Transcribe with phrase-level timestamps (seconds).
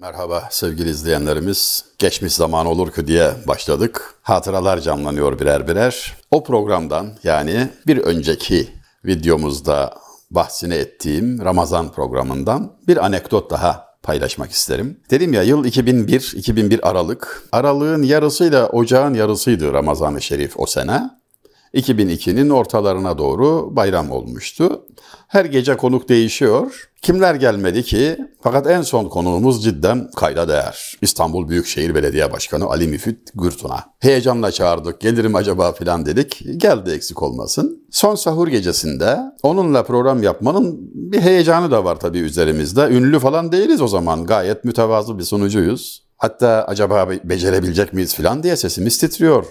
[0.00, 1.84] Merhaba sevgili izleyenlerimiz.
[1.98, 4.14] Geçmiş zaman olur ki diye başladık.
[4.22, 6.16] Hatıralar canlanıyor birer birer.
[6.30, 8.68] O programdan yani bir önceki
[9.04, 9.94] videomuzda
[10.30, 15.00] bahsini ettiğim Ramazan programından bir anekdot daha paylaşmak isterim.
[15.10, 17.42] Dedim ya yıl 2001, 2001 Aralık.
[17.52, 21.10] Aralığın yarısıyla ocağın yarısıydı Ramazan-ı Şerif o sene.
[21.74, 24.86] 2002'nin ortalarına doğru bayram olmuştu.
[25.28, 26.90] Her gece konuk değişiyor.
[27.02, 28.18] Kimler gelmedi ki?
[28.42, 30.94] Fakat en son konuğumuz cidden kayda değer.
[31.02, 33.84] İstanbul Büyükşehir Belediye Başkanı Ali Müfit Gürtun'a.
[34.00, 36.42] Heyecanla çağırdık, gelirim acaba filan dedik.
[36.56, 37.86] Geldi eksik olmasın.
[37.90, 42.80] Son sahur gecesinde onunla program yapmanın bir heyecanı da var tabii üzerimizde.
[42.80, 44.26] Ünlü falan değiliz o zaman.
[44.26, 46.04] Gayet mütevazı bir sunucuyuz.
[46.16, 49.44] Hatta acaba becerebilecek miyiz filan diye sesimiz titriyor.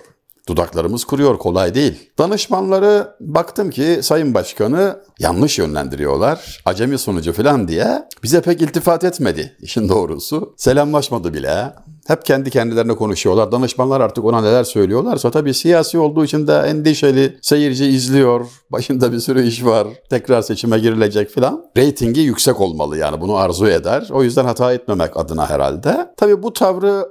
[0.47, 2.11] Dudaklarımız kuruyor kolay değil.
[2.17, 6.61] Danışmanları baktım ki Sayın Başkanı yanlış yönlendiriyorlar.
[6.65, 10.53] Acemi sunucu falan diye bize pek iltifat etmedi işin doğrusu.
[10.57, 11.73] Selamlaşmadı bile.
[12.09, 13.51] Hep kendi kendilerine konuşuyorlar.
[13.51, 17.37] Danışmanlar artık ona neler söylüyorlarsa tabii siyasi olduğu için de endişeli.
[17.41, 18.45] Seyirci izliyor.
[18.71, 19.87] Başında bir sürü iş var.
[20.09, 21.65] Tekrar seçime girilecek filan.
[21.77, 24.09] Reytingi yüksek olmalı yani bunu arzu eder.
[24.11, 26.13] O yüzden hata etmemek adına herhalde.
[26.17, 27.05] Tabii bu tavrı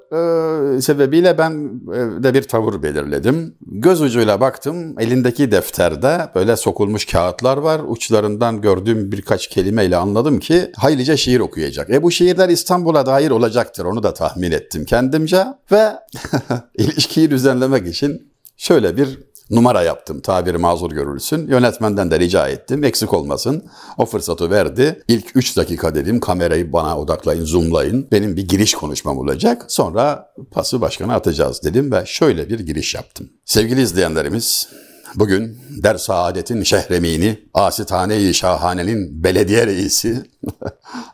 [0.77, 3.55] e, sebebiyle ben e, de bir tavır belirledim.
[3.67, 4.95] Göz ucuyla baktım.
[4.99, 7.81] Elindeki defterde böyle sokulmuş kağıtlar var.
[7.87, 11.91] Uçlarından gördüğüm birkaç kelimeyle anladım ki haylice şiir okuyacak.
[11.91, 13.85] E bu şiirler İstanbul'a dair olacaktır.
[13.85, 15.93] Onu da tahmin ettim kendimce ve
[16.79, 19.19] ilişkiyi düzenlemek için şöyle bir
[19.51, 21.49] numara yaptım tabiri mazur görülsün.
[21.49, 23.65] Yönetmenden de rica ettim eksik olmasın.
[23.99, 25.03] O fırsatı verdi.
[25.09, 28.09] İlk 3 dakika dedim kamerayı bana odaklayın, zoomlayın.
[28.13, 29.65] Benim bir giriş konuşmam olacak.
[29.69, 33.31] Sonra pası başkana atacağız dedim ve şöyle bir giriş yaptım.
[33.45, 34.69] Sevgili izleyenlerimiz
[35.15, 40.23] Bugün Der Saadet'in şehremini, Asitane-i Şahane'nin belediye reisi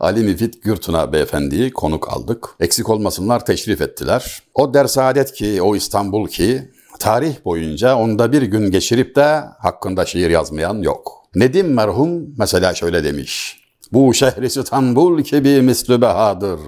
[0.05, 2.49] Ali Müfit Gürtuna beyefendiyi konuk aldık.
[2.61, 4.43] Eksik olmasınlar teşrif ettiler.
[4.55, 10.07] O Der Saadet ki, o İstanbul ki tarih boyunca onda bir gün geçirip de hakkında
[10.07, 11.13] şiir yazmayan yok.
[11.35, 13.61] Nedim merhum mesela şöyle demiş.
[13.93, 16.61] Bu şehri İstanbul ki bir mislü behadır.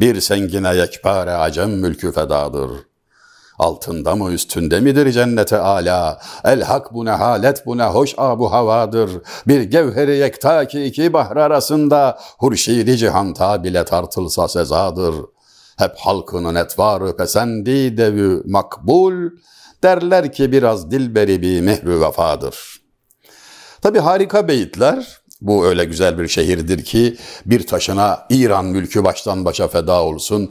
[0.00, 2.70] Bir sengine yekpare acem mülkü fedadır.
[3.58, 6.20] Altında mı üstünde midir cennete ala?
[6.44, 9.10] El hak bu ne halet bu ne hoş abu havadır.
[9.48, 15.14] Bir gevheri yekta ki iki bahr arasında hurşidi cihanta bile tartılsa sezadır.
[15.78, 19.30] Hep halkının etvarı pesendi devü makbul.
[19.82, 22.56] Derler ki biraz dilberi bir mehru vefadır.
[23.82, 27.16] Tabi harika beyitler bu öyle güzel bir şehirdir ki
[27.46, 30.50] bir taşına İran mülkü baştan başa feda olsun.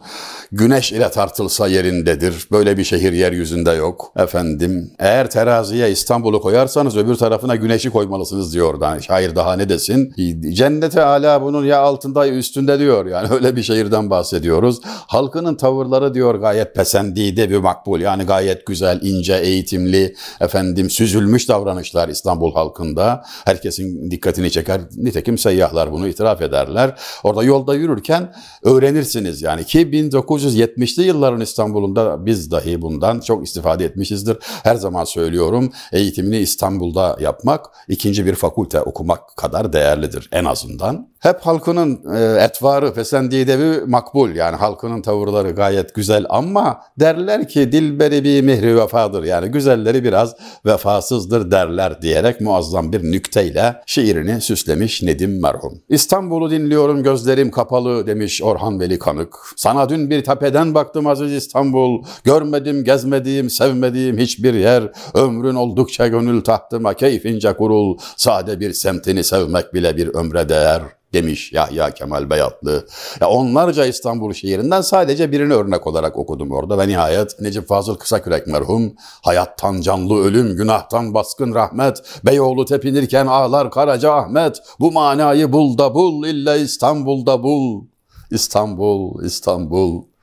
[0.52, 2.48] Güneş ile tartılsa yerindedir.
[2.52, 4.12] Böyle bir şehir yeryüzünde yok.
[4.18, 8.82] Efendim eğer teraziye İstanbul'u koyarsanız öbür tarafına güneşi koymalısınız diyor.
[8.82, 10.14] Yani şair daha ne desin?
[10.54, 13.06] Cennete ala bunun ya altında ya üstünde diyor.
[13.06, 14.80] Yani öyle bir şehirden bahsediyoruz.
[14.86, 18.00] Halkının tavırları diyor gayet pesendide bir makbul.
[18.00, 23.24] Yani gayet güzel, ince, eğitimli, efendim süzülmüş davranışlar İstanbul halkında.
[23.46, 24.75] Herkesin dikkatini çeker.
[24.98, 27.00] Nitekim seyyahlar bunu itiraf ederler.
[27.24, 33.86] Orada yolda yürürken öğrenirsiniz yani ki 19 1970'li yılların İstanbul'unda biz dahi bundan çok istifade
[33.86, 34.38] etmişizdir.
[34.64, 41.16] Her zaman söylüyorum eğitimini İstanbul'da yapmak ikinci bir fakülte okumak kadar değerlidir en azından.
[41.20, 48.24] Hep halkının e, etvarı, fesendidevi makbul yani halkının tavırları gayet güzel ama derler ki dilberi
[48.24, 55.42] bir mihri vefadır yani güzelleri biraz vefasızdır derler diyerek muazzam bir nükteyle şiirini süslemiş Nedim
[55.42, 55.82] merhum.
[55.90, 59.36] İstanbul'u dinliyorum gözlerim kapalı demiş Orhan Veli Kanık.
[59.56, 62.04] Sana dün bir tepeden baktım aziz İstanbul.
[62.24, 64.92] Görmedim, gezmediğim, sevmediğim hiçbir yer.
[65.14, 67.98] Ömrün oldukça gönül tahtıma keyfince kurul.
[68.18, 70.82] Sade bir semtini sevmek bile bir ömre değer
[71.16, 72.88] demiş Yahya Kemal Beyatlı.
[73.22, 78.48] Ya onlarca İstanbul şiirinden sadece birini örnek olarak okudum orada ve nihayet Necip Fazıl Kısakürek
[78.48, 78.94] merhum
[79.24, 85.96] hayattan canlı ölüm, günahtan baskın rahmet, Beyoğlu tepinirken ağlar Karaca Ahmet, bu manayı bul da
[85.96, 87.86] bul, illa İstanbul'da bul.
[88.32, 90.15] İstanbul, İstanbul.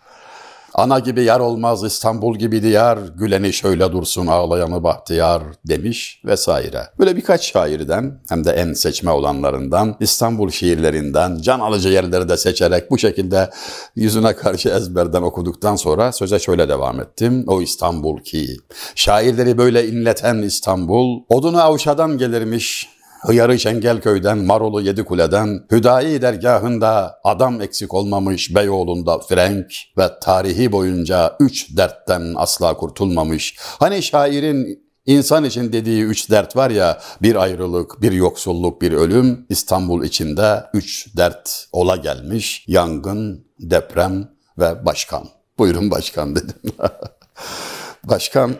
[0.74, 6.82] Ana gibi yer olmaz İstanbul gibi diyar, güleni şöyle dursun ağlayanı bahtiyar demiş vesaire.
[6.98, 12.90] Böyle birkaç şairden hem de en seçme olanlarından İstanbul şiirlerinden can alıcı yerleri de seçerek
[12.90, 13.50] bu şekilde
[13.96, 17.44] yüzüne karşı ezberden okuduktan sonra söze şöyle devam ettim.
[17.46, 18.56] O İstanbul ki
[18.94, 22.88] şairleri böyle inleten İstanbul odunu avşadan gelirmiş
[23.26, 29.66] Hıyarı Şengelköy'den, Marolu Yedikule'den, Hüdayi dergahında adam eksik olmamış Beyoğlu'nda Frenk
[29.98, 33.56] ve tarihi boyunca üç dertten asla kurtulmamış.
[33.58, 39.46] Hani şairin İnsan için dediği üç dert var ya, bir ayrılık, bir yoksulluk, bir ölüm.
[39.48, 42.64] İstanbul içinde üç dert ola gelmiş.
[42.66, 44.28] Yangın, deprem
[44.58, 45.28] ve başkan.
[45.58, 46.56] Buyurun başkan dedim.
[48.04, 48.54] başkan,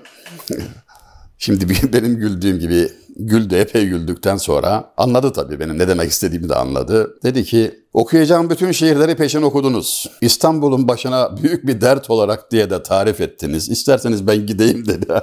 [1.38, 6.55] şimdi benim güldüğüm gibi güldü, epey güldükten sonra anladı tabii benim ne demek istediğimi de
[6.55, 7.14] anladı.
[7.23, 10.11] Dedi ki okuyacağım bütün şiirleri peşin okudunuz.
[10.20, 13.69] İstanbul'un başına büyük bir dert olarak diye de tarif ettiniz.
[13.69, 15.06] İsterseniz ben gideyim dedi.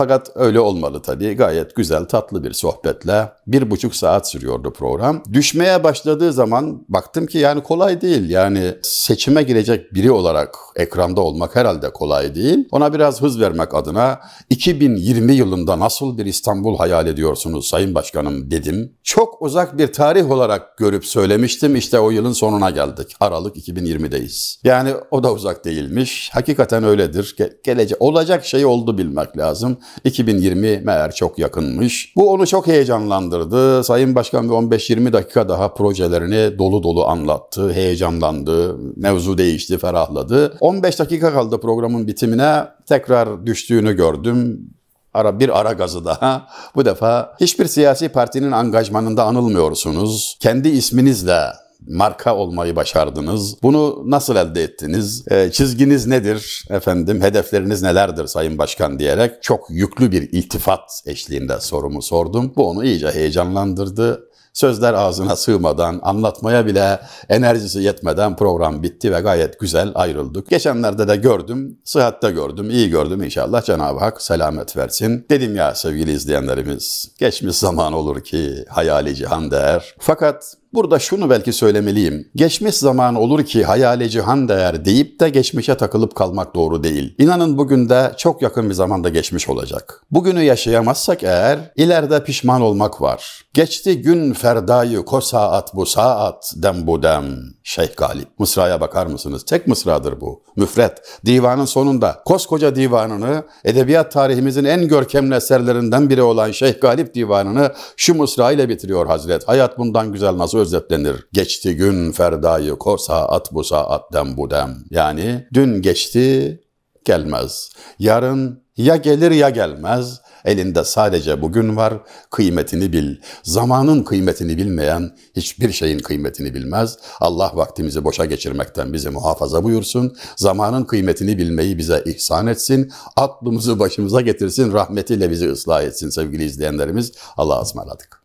[0.00, 1.32] Fakat öyle olmalı tabii.
[1.36, 5.22] Gayet güzel, tatlı bir sohbetle bir buçuk saat sürüyordu program.
[5.32, 8.30] Düşmeye başladığı zaman baktım ki yani kolay değil.
[8.30, 12.68] Yani seçime girecek biri olarak ekranda olmak herhalde kolay değil.
[12.70, 14.20] Ona biraz hız vermek adına
[14.50, 18.92] 2020 yılında nasıl bir İstanbul hayal ediyorsunuz Sayın Başkanım dedim.
[19.02, 21.76] Çok uzak bir tarih olarak görüp söylemiştim.
[21.76, 23.16] İşte o yılın sonuna geldik.
[23.20, 24.60] Aralık 2020'deyiz.
[24.64, 26.30] Yani o da uzak değilmiş.
[26.32, 27.34] Hakikaten öyledir.
[27.38, 29.78] Ge- gelecek olacak şey oldu bilmek lazım.
[30.04, 32.12] 2020 meğer çok yakınmış.
[32.16, 33.84] Bu onu çok heyecanlandırdı.
[33.84, 37.72] Sayın Başkan bir 15-20 dakika daha projelerini dolu dolu anlattı.
[37.72, 38.76] Heyecanlandı.
[38.96, 40.56] Mevzu değişti, ferahladı.
[40.60, 42.64] 15 dakika kaldı programın bitimine.
[42.86, 44.70] Tekrar düştüğünü gördüm
[45.14, 46.46] ara bir ara gazı daha.
[46.74, 50.38] Bu defa hiçbir siyasi partinin angajmanında anılmıyorsunuz.
[50.40, 51.40] Kendi isminizle
[51.88, 53.62] marka olmayı başardınız.
[53.62, 55.24] Bunu nasıl elde ettiniz?
[55.30, 57.22] E, çizginiz nedir efendim?
[57.22, 62.52] Hedefleriniz nelerdir Sayın Başkan diyerek çok yüklü bir iltifat eşliğinde sorumu sordum.
[62.56, 64.30] Bu onu iyice heyecanlandırdı.
[64.52, 70.50] Sözler ağzına sığmadan, anlatmaya bile enerjisi yetmeden program bitti ve gayet güzel ayrıldık.
[70.50, 75.26] Geçenlerde de gördüm, sıhhatte gördüm, iyi gördüm inşallah Cenab-ı Hak selamet versin.
[75.30, 79.94] Dedim ya sevgili izleyenlerimiz, geçmiş zaman olur ki hayali cihan değer.
[79.98, 82.28] Fakat Burada şunu belki söylemeliyim.
[82.34, 87.14] Geçmiş zaman olur ki hayali cihan değer deyip de geçmişe takılıp kalmak doğru değil.
[87.18, 90.02] İnanın bugün de çok yakın bir zamanda geçmiş olacak.
[90.10, 93.44] Bugünü yaşayamazsak eğer ileride pişman olmak var.
[93.54, 97.24] Geçti gün ferdayı ko saat bu saat dem bu dem.
[97.62, 98.28] Şeyh Galip.
[98.38, 99.44] Mısraya bakar mısınız?
[99.44, 100.42] Tek mısradır bu.
[100.56, 100.98] Müfret.
[101.26, 108.14] Divanın sonunda koskoca divanını edebiyat tarihimizin en görkemli eserlerinden biri olan Şeyh Galip divanını şu
[108.14, 109.48] mısra ile bitiriyor Hazret.
[109.48, 111.26] Hayat bundan güzel nasıl özetlenir?
[111.32, 114.84] Geçti gün ferdayı ko saat bu saat dem bu dem.
[114.90, 116.60] Yani dün geçti
[117.04, 117.70] gelmez.
[117.98, 120.20] Yarın ya gelir ya gelmez.
[120.44, 121.94] Elinde sadece bugün var.
[122.30, 123.16] Kıymetini bil.
[123.42, 126.98] Zamanın kıymetini bilmeyen hiçbir şeyin kıymetini bilmez.
[127.20, 130.16] Allah vaktimizi boşa geçirmekten bizi muhafaza buyursun.
[130.36, 132.92] Zamanın kıymetini bilmeyi bize ihsan etsin.
[133.16, 134.72] Aklımızı başımıza getirsin.
[134.72, 137.12] Rahmetiyle bizi ıslah etsin sevgili izleyenlerimiz.
[137.36, 138.19] Allah'a ısmarladık.